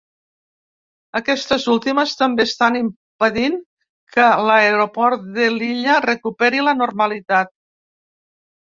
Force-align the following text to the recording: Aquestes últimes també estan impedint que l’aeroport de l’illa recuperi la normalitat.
Aquestes 1.19 1.65
últimes 1.73 2.15
també 2.21 2.47
estan 2.51 2.79
impedint 2.81 3.61
que 4.17 4.27
l’aeroport 4.49 5.29
de 5.39 5.49
l’illa 5.61 6.03
recuperi 6.11 6.69
la 6.71 6.77
normalitat. 6.83 7.59